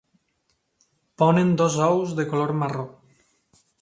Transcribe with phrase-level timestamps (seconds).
[1.21, 2.85] Ponen dos ous de color marró.